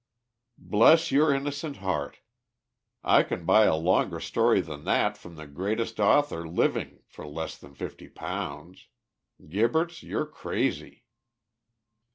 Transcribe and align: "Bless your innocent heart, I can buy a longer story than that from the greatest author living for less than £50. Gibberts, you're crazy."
"Bless 0.57 1.11
your 1.11 1.31
innocent 1.31 1.77
heart, 1.77 2.21
I 3.03 3.21
can 3.21 3.45
buy 3.45 3.65
a 3.65 3.75
longer 3.75 4.19
story 4.19 4.59
than 4.59 4.83
that 4.85 5.15
from 5.15 5.35
the 5.35 5.45
greatest 5.45 5.99
author 5.99 6.47
living 6.47 7.03
for 7.05 7.27
less 7.27 7.55
than 7.55 7.75
£50. 7.75 8.85
Gibberts, 9.47 10.01
you're 10.01 10.25
crazy." 10.25 11.05